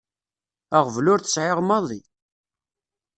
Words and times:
Aɣbel 0.77 1.05
ur 1.13 1.19
t-sɛiɣ 1.21 1.59
maḍi. 1.67 2.01